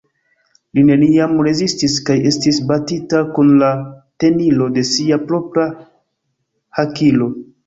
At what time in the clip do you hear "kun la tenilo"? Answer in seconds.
3.35-4.71